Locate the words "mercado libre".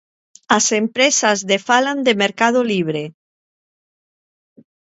2.23-3.03